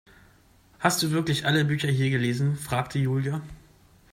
Hast 0.79 1.03
du 1.03 1.11
wirklich 1.11 1.45
alle 1.45 1.63
Bücher 1.63 1.87
hier 1.89 2.09
gelesen, 2.09 2.55
fragte 2.55 2.97
Julia. 2.97 3.39